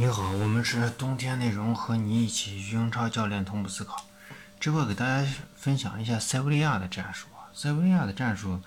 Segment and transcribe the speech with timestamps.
[0.00, 4.06] 你好，我们是冬天内容，和你一起英超教练同步思考。
[4.60, 7.50] 这块给大家分享一下塞维利亚的战术啊。
[7.52, 8.62] 塞维利亚的战术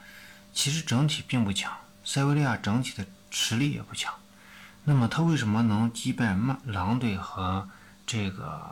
[0.53, 1.71] 其实整体并不强，
[2.03, 4.13] 塞维利亚整体的实力也不强。
[4.83, 7.69] 那么他为什么能击败曼狼队和
[8.05, 8.69] 这个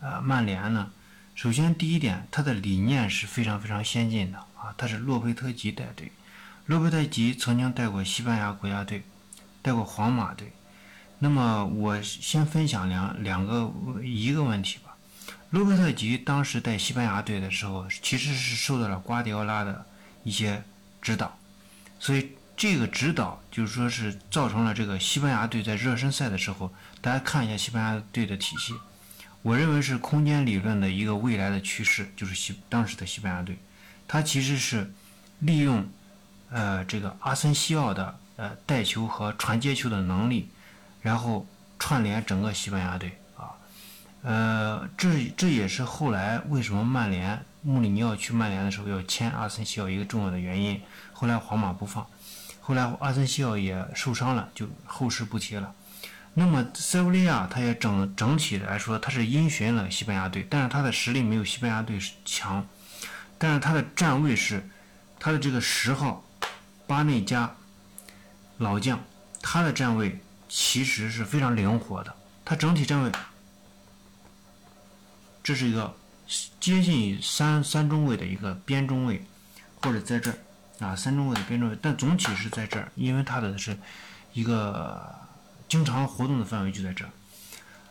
[0.00, 0.90] 呃曼联呢？
[1.34, 4.72] 首先第一点，他的理念是非常非常先进的啊。
[4.78, 6.10] 他是洛佩特吉带队，
[6.64, 9.04] 洛佩特吉曾经带过西班牙国家队，
[9.60, 10.50] 带过皇马队。
[11.20, 13.72] 那么我先分享两两个
[14.02, 14.96] 一个问题吧。
[15.50, 19.86] 罗伯特吉当时带西班牙队的时候，其实是受到了瓜迪奥拉的
[20.22, 20.62] 一些
[21.00, 21.38] 指导，
[21.98, 28.74] 所以这个指导就是说是造成了这个西班牙队在热身赛的时候，大家看一下西班牙队的体系，
[29.42, 33.58] 我认为是空间理论的一个未来的趋势，就是西当时的西班牙队，
[34.06, 34.92] 他其实是
[35.38, 35.88] 利用
[36.50, 40.50] 呃这个阿森西奥的呃带球和传接球的能力。
[41.08, 41.46] 然后
[41.78, 43.56] 串联整个西班牙队啊，
[44.20, 50.78] 呃，这这也是后来为什么曼联穆里尼奥去曼联的时候要签阿森西奥一个重要的原因。
[51.14, 52.06] 后来皇马不放，
[52.60, 55.72] 后来阿森西奥也受伤了，就后事不提了。
[56.34, 62.68] 那么塞维利亚他也整整体来说，他是因循了西班牙队，但是他的实力没有西班牙队强，
[63.38, 64.68] 但是他的站位是
[65.18, 66.22] 他的这个十号
[66.86, 67.50] 巴内加
[68.58, 69.00] 老将，
[69.40, 70.20] 他的站位。
[70.48, 73.12] 其实是非常灵活的，它整体站位，
[75.42, 75.94] 这是一个
[76.58, 79.22] 接近于三三中卫的一个边中卫，
[79.82, 80.38] 或者在这儿
[80.80, 83.76] 啊三中卫的边中卫，但总体是在这儿，因为它的是
[84.32, 85.14] 一个
[85.68, 87.10] 经常活动的范围就在这儿。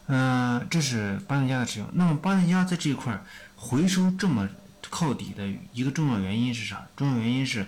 [0.07, 1.87] 嗯，这是巴内加的使用。
[1.93, 3.21] 那么巴内加在这一块
[3.55, 4.49] 回收这么
[4.89, 6.87] 靠底的一个重要原因是啥？
[6.95, 7.67] 重要原因是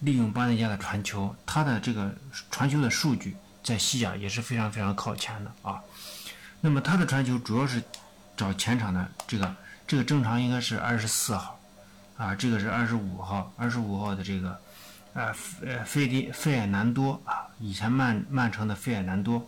[0.00, 2.14] 利用巴内加的传球，他的这个
[2.50, 3.36] 传球的数据。
[3.66, 5.82] 在西甲也是非常非常靠前的啊，
[6.60, 7.82] 那么他的传球主要是
[8.36, 9.56] 找前场的这个
[9.88, 11.58] 这个正常应该是二十四号
[12.16, 14.56] 啊，这个是二十五号，二十五号的这个
[15.14, 15.34] 呃
[15.64, 19.44] 呃费迪费尔南多啊，以前曼曼城的费尔南多，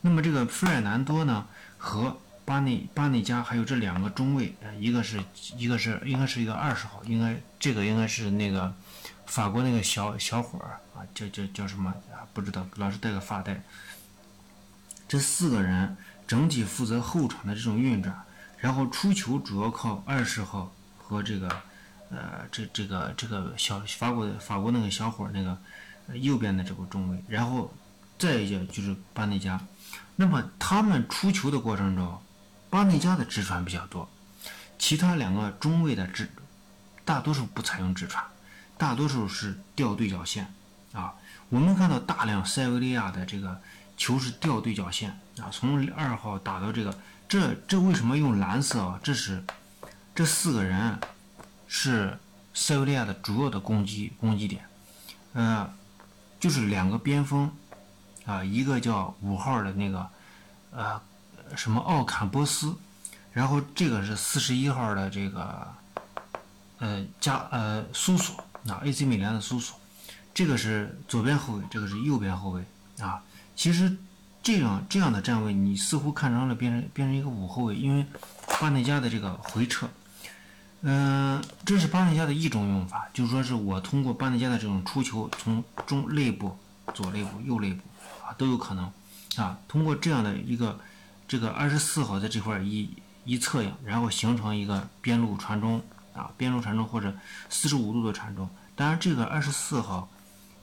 [0.00, 1.46] 那么这个费尔南多呢
[1.78, 5.22] 和巴内巴内加还有这两个中卫，一个是
[5.56, 8.74] 一个是应该是一个二十号，应该这个应该是那个。
[9.26, 12.22] 法国那个小小伙儿啊，叫叫叫什么啊？
[12.32, 13.62] 不知道，老是戴个发带。
[15.08, 15.96] 这四个人
[16.26, 18.24] 整体负责后场的这种运转，
[18.58, 21.48] 然后出球主要靠二十号和这个
[22.10, 25.58] 呃这这个这个小法国法国那个小伙那个
[26.14, 27.72] 右边的这个中卫，然后
[28.18, 29.60] 再一个就是巴内加。
[30.16, 32.22] 那么他们出球的过程中，
[32.70, 34.08] 巴内加的直传比较多，
[34.78, 36.30] 其他两个中卫的直
[37.04, 38.24] 大多数不采用直传。
[38.76, 40.52] 大多数是吊对角线，
[40.94, 41.12] 啊，
[41.50, 43.60] 我们看到大量塞维利亚的这个
[43.96, 46.96] 球是掉对角线啊，从二号打到这个，
[47.28, 49.00] 这这为什么用蓝色啊？
[49.02, 49.44] 这是
[50.14, 50.98] 这四个人
[51.66, 52.16] 是
[52.54, 54.64] 塞维利亚的主要的攻击攻击点，
[55.32, 55.68] 呃，
[56.38, 57.50] 就是两个边锋
[58.24, 60.08] 啊，一个叫五号的那个
[60.70, 61.00] 呃
[61.56, 62.74] 什么奥坎波斯，
[63.32, 65.66] 然后这个是四十一号的这个
[66.78, 68.44] 呃加呃苏索。
[68.66, 69.78] 那 AC 米兰的苏索，
[70.34, 72.64] 这个是左边后卫，这个是右边后卫
[72.98, 73.22] 啊。
[73.54, 73.96] 其实
[74.42, 78.04] 这样这样的站位，你似乎看成了变成变成一个五后卫，因为
[78.60, 79.88] 巴内加的这个回撤，
[80.82, 86.58] 嗯，这是巴内加的一种用法，就是说是我通过巴内加的这种出球，从中肋部、
[86.92, 87.82] 左肋部、右肋部
[88.26, 88.92] 啊都有可能
[89.36, 90.80] 啊，通过这样的一个
[91.28, 92.90] 这个二十四号在这块一
[93.24, 95.80] 一侧影，然后形成一个边路传中。
[96.14, 97.12] 啊，边路传中或者
[97.50, 100.08] 四十五度的传中，当然这个二十四号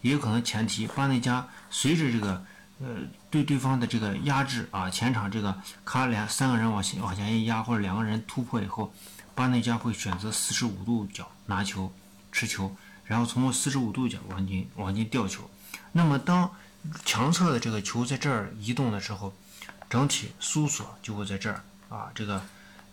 [0.01, 2.43] 也有可能前提巴内加随着这个
[2.79, 2.87] 呃
[3.29, 5.55] 对对方的这个压制啊，前场这个
[5.85, 8.93] 卡两三个人往前往前一压或者两个人突破以后，
[9.35, 11.91] 巴内加会选择四十五度角拿球
[12.31, 12.75] 持球，
[13.05, 15.49] 然后从四十五度角往进往进吊球。
[15.91, 16.51] 那么当
[17.05, 19.33] 强侧的这个球在这儿移动的时候，
[19.89, 22.41] 整体苏索就会在这儿啊，这个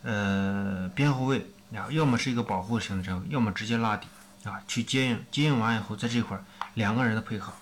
[0.02, 1.46] 呃边后卫。
[1.70, 4.06] 啊，要么是一个保护型的站位，要么直接拉底
[4.44, 6.38] 啊，去接应，接应完以后，在这块
[6.74, 7.52] 两个人的配合，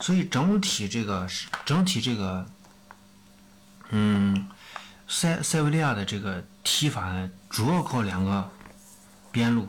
[0.00, 2.46] 所以整体这个是整体这个，
[3.90, 4.48] 嗯，
[5.08, 8.50] 塞塞维利亚的这个踢法呢，主要靠两个
[9.32, 9.68] 边路，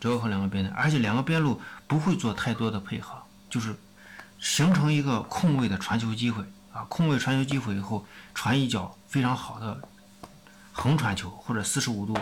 [0.00, 3.20] 主要靠两个边路，而且两个边路不会做太多的配合，
[3.50, 3.74] 就是
[4.38, 9.80] 形成一个空位的传球机会啊，空位传球机会以后，传一脚非常好的
[10.72, 12.16] 横传球或者四十五度。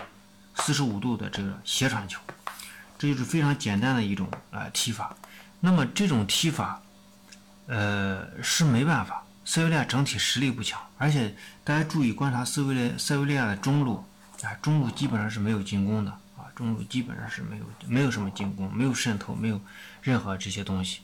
[0.55, 2.21] 四十五度的这个斜传球，
[3.03, 5.13] 这就是非常简单的一种呃踢法。
[5.59, 6.81] 那么这种踢法，
[7.67, 11.35] 呃是没办法塞维利亚整体实力不强，而且
[11.65, 14.05] 大家注意观察塞维利塞维利亚的中路，
[14.41, 19.59] 啊，中路基本上是没有进攻的啊，中路基本上是没有没有什么进攻，没有渗透，没有
[20.01, 21.01] 任何这些东西，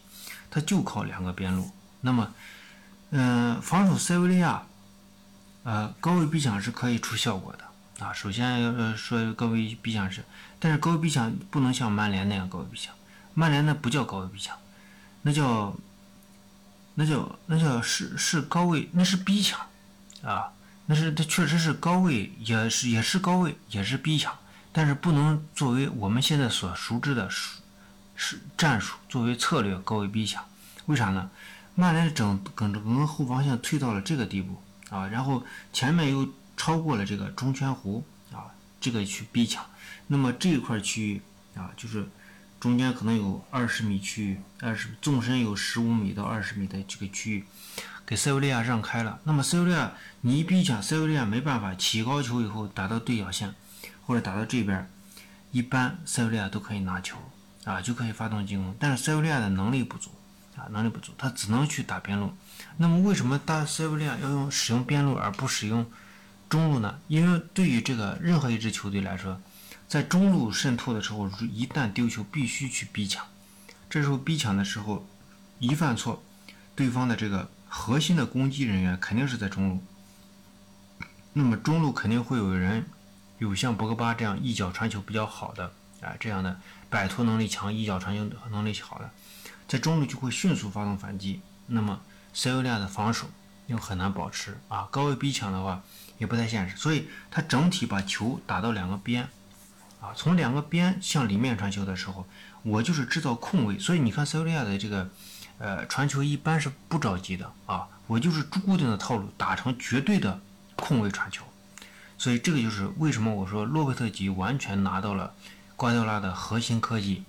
[0.49, 1.69] 他就靠两个边路。
[1.99, 2.33] 那么，
[3.09, 4.63] 嗯，防守塞维利亚，
[5.63, 7.65] 呃，高位逼抢是可以出效果的
[7.99, 8.13] 啊。
[8.13, 10.23] 首先要说高位逼抢是，
[10.59, 12.93] 但是高位逼抢不能像曼联那样高位逼抢，
[13.33, 14.57] 曼联那不叫高位逼抢，
[15.21, 15.75] 那叫。
[16.95, 19.57] 那叫那叫是是高位，那是逼抢，
[20.21, 20.51] 啊，
[20.87, 24.37] 那是它确实是高位，也是也是高位，也是逼抢，
[24.73, 27.59] 但是不能作为我们现在所熟知的是
[28.17, 30.43] 是战术作为策略高位逼抢，
[30.87, 31.29] 为啥呢？
[31.75, 35.41] 曼联整整个后防线退到了这个地步啊，然后
[35.71, 36.27] 前面又
[36.59, 39.65] 超过了这个中圈弧啊，这个去逼抢，
[40.07, 41.21] 那么这一块区域
[41.55, 42.05] 啊，就是。
[42.59, 47.45] 中间可能有二十米区域，二十纵深有十五米到二十米的这个区域，
[48.05, 49.17] 给塞维利亚让开了。
[49.23, 53.55] 那么塞维利亚你一逼抢，塞维利亚没办法起高球以后打到对角线，
[54.05, 54.91] 或者打到这边，
[55.53, 57.15] 一般塞维利亚都可以拿球
[57.63, 58.75] 啊，就可以发动进攻。
[58.77, 60.11] 但是塞维利亚的能力不足
[60.57, 62.33] 啊，能力不足，他只能去打边路。
[62.75, 65.89] 那么为什么大塞维利亚要用使用边路而不使用
[66.49, 66.99] 中路呢？
[67.07, 69.39] 因为对于这个任何一支球队来说。
[69.87, 73.25] 在中路渗透的时候，一旦丢球，必须去逼抢。
[73.89, 75.03] 这时候逼抢的时候，
[75.57, 76.21] 一犯错，
[76.75, 79.83] 对方的这个核心的攻击人员肯定是在中路。
[81.33, 82.85] 那么中路肯定会有人，
[83.39, 89.09] 有像博格巴这样一脚传球比较好的啊，这样的摆脱能力强、一脚传球能力好的，
[89.67, 91.41] 在中路就会迅速发动反击。
[91.65, 91.99] 那么
[92.31, 93.27] 塞维利亚的防守
[93.65, 95.81] 又很难保持啊，高位逼抢的话
[96.19, 99.27] 也不太现实，所以他整体把球打到两个边。
[100.01, 102.25] 啊，从两个边向里面传球的时候，
[102.63, 105.09] 我就是制造空位，所以你看塞维利亚的这个，
[105.57, 110.39] 呃，传球一般是不着急的啊，我就是固定的套路，打成绝对的
[110.77, 111.43] 空位传球，
[112.17, 115.33] 所以这个就是为什么我说洛佩特吉完全拿到了
[115.75, 117.25] 瓜迪奥拉的核心科技，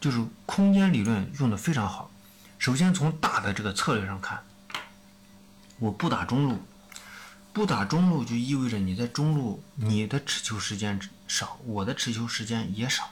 [0.00, 2.10] 就是空间理论用的非常好。
[2.58, 4.42] 首先从大的这个策略上看，
[5.78, 6.58] 我不打中路。
[7.52, 13.10] 不打中路就意味着你在中路你的持球时间少，我的持球时间也少。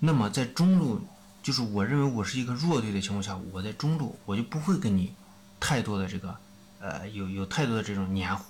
[0.00, 1.06] 那么在中路，
[1.42, 5.14] 就是我认为我是一个弱队的情况下，我在中路我就不会跟你
[5.60, 6.36] 太多的这个
[6.80, 8.44] 呃有有太多的这种黏糊。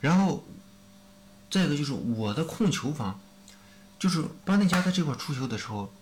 [0.00, 0.44] 然后
[1.50, 3.18] 再一个就是我的控球方，
[3.98, 5.92] 就是巴内加在这块出球的时候，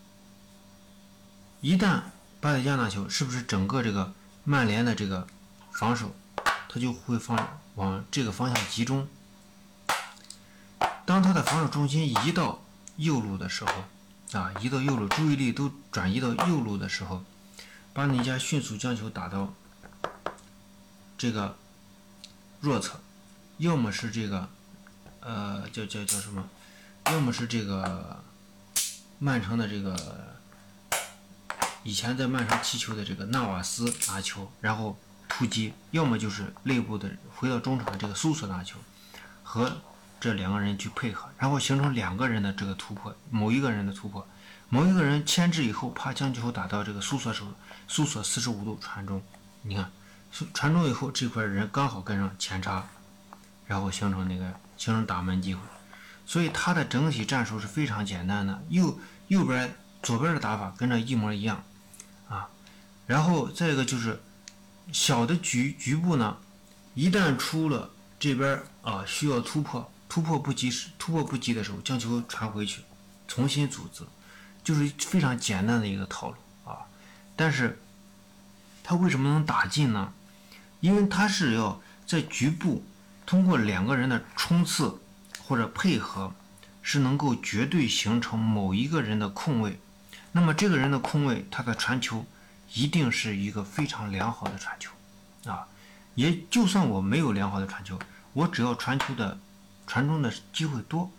[1.61, 2.01] 一旦
[2.41, 4.13] 巴内加拿球，是不是整个这个
[4.45, 5.27] 曼联的这个
[5.73, 6.15] 防守
[6.73, 7.61] 他就会放。
[7.77, 9.09] 往这个方向集中。
[11.07, 12.63] 当他的防守重心移到
[12.97, 13.73] 右路的时候，
[14.39, 17.25] 啊，移到右路，注意力都转移到右路的时候，
[17.95, 19.55] 巴尼加迅速将球打到
[21.17, 21.57] 这个
[22.61, 23.01] 弱侧，
[23.57, 24.47] 要么是这个，
[25.21, 26.47] 呃，叫叫叫什么？
[27.07, 28.23] 要么是这个
[29.19, 30.37] 曼城的这个
[31.85, 34.99] 以前在曼城踢球的这个纳瓦斯拿球，然后。
[35.35, 38.77] 突击，要么就是内部的回到中场的这个苏索拿球，
[39.43, 39.81] 和
[40.21, 44.29] 这两个人去配合，然后形成两个人的这个突破，某一个人的突破，
[44.69, 47.47] 某一个人牵制以后，怕将球打到这个苏索手，
[47.89, 49.23] 苏索四十五度传中，
[49.63, 49.91] 你看，
[50.53, 52.87] 传中以后这块人刚好跟上前插，
[53.67, 55.63] 然后形成那个形成打门机会，
[56.27, 61.65] 所以他的整体战术是非常简单的，右右边左边的打法跟这一模一样，
[62.29, 62.51] 啊，
[63.07, 64.23] 然后再一个就是。
[64.91, 66.37] 小的局局部呢，
[66.95, 72.83] 一旦出了这边啊，需要突破，突破不及时，突破不及的时候，将球传回去，
[73.29, 74.05] 重新组织，
[74.65, 76.79] 就是非常简单的一个套路啊。
[77.37, 77.81] 但是，
[78.83, 80.13] 他为什么能打进呢？
[80.81, 82.85] 因为他是要在局部
[83.25, 85.01] 通过两个人的冲刺
[85.39, 86.35] 或者配合，
[86.83, 89.81] 是能够绝对形成某一个人的空位。
[90.33, 92.27] 那么这个人的空位，他的传球。
[92.75, 94.91] 一定是一个非常良好的传球，
[95.45, 95.67] 啊，
[96.15, 97.99] 也就算我没有良好的传球，
[98.33, 99.39] 我只要传球的
[99.87, 101.11] 传中的机会多，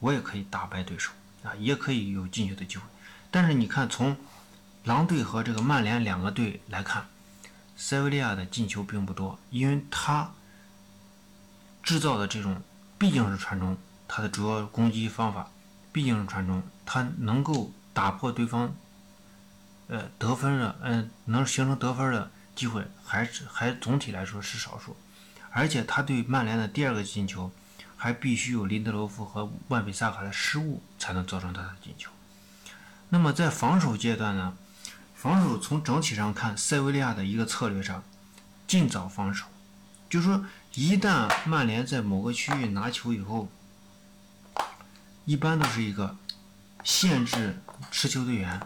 [0.00, 2.84] 我也可以打败对手，啊，也可以有进球的机会。
[3.30, 4.16] 但是你看，从
[4.84, 7.06] 狼队和这个曼联两个队来看，
[7.76, 10.32] 塞维利亚的进球并不多，因为他
[11.82, 12.62] 制造的这种
[12.98, 13.76] 毕竟是传中，
[14.08, 15.50] 他的主要攻击方法
[15.92, 18.74] 毕竟是传中，他能够打破对方。
[19.88, 24.96] 呃，得分的，嗯，能形成得分的机会还是还总体来说是少数，
[25.50, 27.50] 而且他对曼联的第二个进球，
[27.96, 32.10] 还必须有林德罗夫和万比萨卡的失误才能造成他的进球。
[33.10, 34.56] 那么在防守阶段呢，
[35.14, 38.02] 防守从整体上看，塞维利亚的一个策略上，
[38.66, 39.46] 尽早防守
[40.08, 43.48] 就是说，一旦曼联在某个区域拿球以后，
[45.24, 46.16] 一般都是一个
[46.82, 47.58] 限制
[47.90, 48.60] 持球队员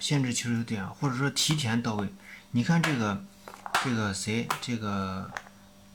[0.00, 2.08] 限制球队员，或者说提前到位。
[2.50, 3.24] 你看这个，
[3.82, 5.30] 这个谁，这个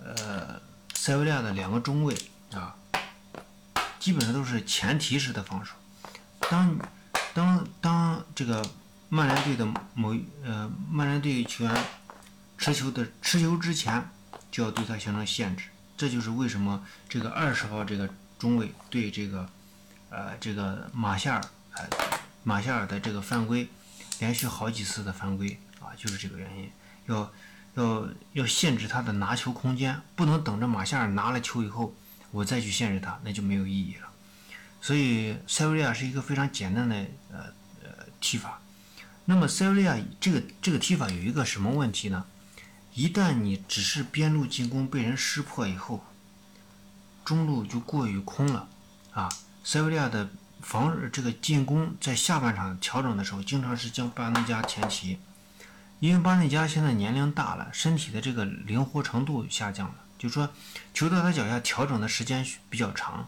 [0.04, 0.62] 呃，
[0.94, 2.16] 塞维利亚的两个中卫
[2.54, 2.76] 啊，
[4.00, 5.74] 基本上都是前提式的防守。
[6.50, 6.78] 当
[7.34, 8.66] 当当这个
[9.10, 11.84] 曼联队的某呃曼联队球员
[12.58, 14.10] 持球的持球之前。
[14.52, 15.66] 就要对他形成限制，
[15.96, 19.48] 这就是为什么这个二十号这个中卫对这个，
[20.10, 21.42] 呃，这个马夏尔，
[21.76, 21.88] 呃，
[22.42, 23.70] 马夏尔的这个犯规，
[24.20, 26.70] 连续好几次的犯规啊，就是这个原因，
[27.08, 27.32] 要
[27.76, 31.94] 要要限制他的拿球空间，不能等着马夏尔拿了球以后，
[32.32, 34.08] 我再去限制他，那就没有意义了。
[34.82, 36.96] 所以塞维利亚是一个非常简单的
[37.32, 37.40] 呃
[37.84, 37.90] 呃
[38.22, 38.62] 踢法。
[39.26, 42.26] 那么塞维利亚这个这个踢法有一个什么问题呢？
[42.94, 46.04] 一旦你只是边路进攻被人识破以后，
[47.24, 48.68] 中路就过于空了，
[49.12, 49.30] 啊，
[49.64, 50.30] 塞维利亚的
[50.62, 55.18] 防这个进攻在下半场调整的时候，经常是将巴内加前提，
[56.00, 60.50] 因为巴内加现在年龄大了，身体的这个灵活程度下降了，就说
[60.94, 63.28] 球到他脚下调整的时间比较长，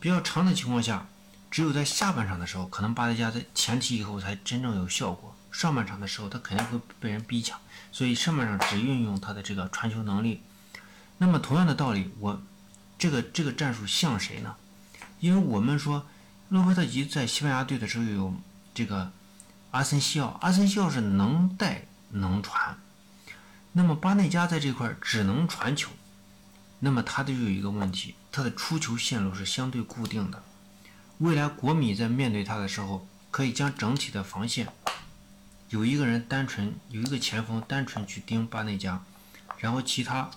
[0.00, 1.06] 比较长的情况下，
[1.50, 5.34] 只有在下半场的时候，可能巴内加在前提以后才真正有效果。
[5.50, 7.58] 上半场的时候，他肯定会被人逼抢，
[7.90, 10.42] 所以上半场只运用他的这个传球能力。
[11.16, 12.42] 那么同样的道理，我
[12.98, 14.54] 这个这个战术像谁呢？
[15.20, 16.06] 因为我们说
[16.48, 18.34] 洛佩特吉在西班牙队的时候有
[18.72, 19.12] 这个
[19.70, 22.78] 阿森西奥，阿森西奥是能带能传。
[23.72, 25.90] 那么巴内加在这块只能传球，
[26.78, 30.42] 那么他就有一个问题，他的出球线路是相对固定的。
[31.18, 34.68] 未来国米在面对他的时候，可以将整体的防线。
[35.68, 39.02] 有一个人单纯有一个前锋单纯去盯巴内加，
[39.58, 40.30] 然后其他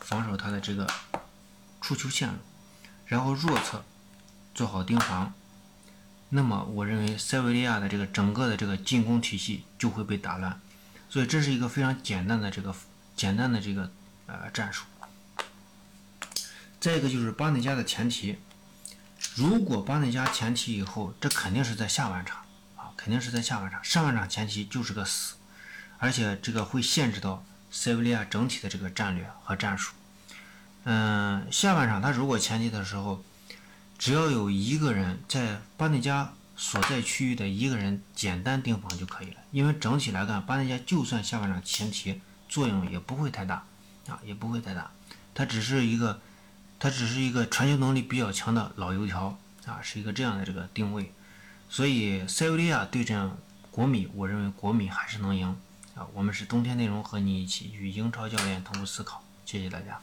[0.00, 0.90] 防守他的这个
[1.82, 2.38] 出球线路，
[3.04, 3.84] 然后弱侧
[4.54, 5.34] 做好盯防，
[6.30, 10.60] 那么我认为塞维利亚的这个整个的这个进攻体系就会被打乱，
[11.08, 12.74] 所以这是一个非常简单的这个
[13.16, 13.90] 简单的这个
[14.26, 14.84] 呃战术。
[16.78, 18.38] 再一个就是巴内加的前提，
[19.34, 22.42] 如果巴内加前提以后，这肯定是在下半场
[22.76, 22.92] 啊。
[22.96, 25.36] 肯定是在下半场，上半场前期就是个死，
[25.98, 29.94] 而且这个会限制到塞维利亚整体的这个战略和战术。
[30.84, 33.24] 嗯，下半场他如果前期的时候，
[33.98, 43.64] 只要有一个人在巴内加所在区域的一个人简单盯防就可以了，因为整体来看，巴内加就算下半场前提作用也不会太大
[44.06, 44.90] 啊，也不会太大，
[45.34, 46.20] 他只是一个，
[46.78, 49.36] 他只是一个传球能力比较强的老油条
[49.66, 51.12] 啊，是一个这样的这个定位。
[51.68, 53.30] 所以塞维利亚对阵
[53.70, 55.54] 国米，我认为国米还是能赢
[55.94, 56.06] 啊！
[56.14, 60.00] 我们是冬天内容和你一起与英超教练同步思考，谢谢大家。